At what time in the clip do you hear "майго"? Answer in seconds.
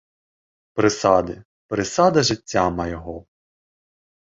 2.81-3.17